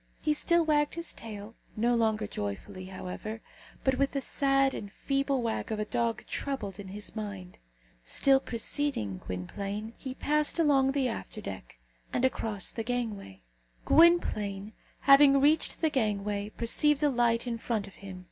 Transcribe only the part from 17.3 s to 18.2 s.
in front of him.